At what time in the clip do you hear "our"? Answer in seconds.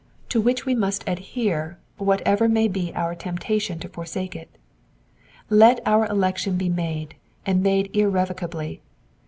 2.95-3.13, 5.85-6.07